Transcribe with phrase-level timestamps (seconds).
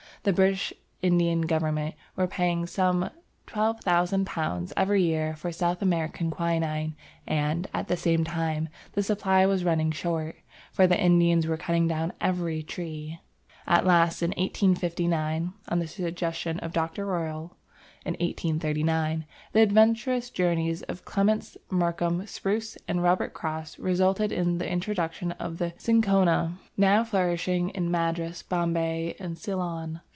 [0.23, 0.71] The British
[1.01, 3.09] Indian government were paying some
[3.47, 6.93] £12,000 every year for South American quinine
[7.25, 10.35] and, at the same time, the supply was running short,
[10.71, 13.17] for the Indians were cutting down every tree.
[13.65, 17.07] At last, in 1859 (on the suggestion of Dr.
[17.07, 17.57] Royle
[18.05, 24.71] in 1839), the adventurous journeys of Clements Markham, Spruce, and Robert Cross resulted in the
[24.71, 30.01] introduction of the Cinchona now flourishing in Madras, Bombay, and Ceylon.